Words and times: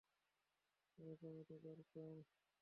এরকমই 0.99 1.43
তো 1.43 1.55
করা 1.55 1.75
দরকার! 1.93 2.15